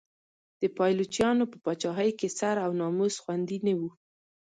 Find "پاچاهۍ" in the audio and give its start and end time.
1.65-2.11